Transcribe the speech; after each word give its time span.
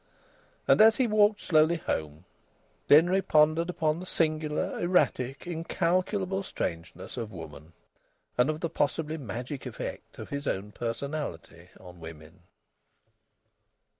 And 0.67 0.81
as 0.81 0.95
he 0.95 1.05
walked 1.05 1.41
slowly 1.41 1.75
home 1.75 2.25
Denry 2.87 3.21
pondered 3.21 3.69
upon 3.69 3.99
the 3.99 4.07
singular, 4.07 4.79
erratic, 4.79 5.45
incalculable 5.45 6.41
strangeness 6.41 7.17
of 7.17 7.31
woman, 7.31 7.73
and 8.35 8.49
of 8.49 8.61
the 8.61 8.69
possibly 8.71 9.17
magic 9.17 9.67
effect 9.67 10.17
of 10.17 10.29
his 10.29 10.47
own 10.47 10.71
personality 10.71 11.69
on 11.79 11.99
women. 11.99 12.39